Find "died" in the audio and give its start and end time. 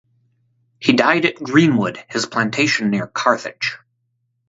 0.93-1.25